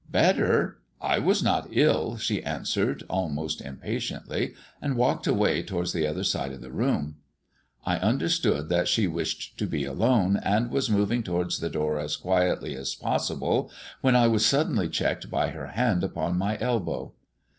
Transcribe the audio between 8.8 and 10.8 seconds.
she wished to be alone, and